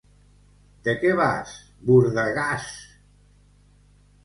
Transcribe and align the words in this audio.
—De 0.87 0.95
què 1.03 1.11
vas, 1.19 1.51
bordegàs! 1.91 2.73